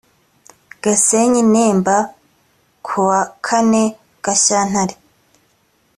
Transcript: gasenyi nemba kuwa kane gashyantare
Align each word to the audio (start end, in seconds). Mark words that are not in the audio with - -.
gasenyi 0.83 1.41
nemba 1.53 1.95
kuwa 2.85 3.19
kane 3.45 3.83
gashyantare 4.23 4.95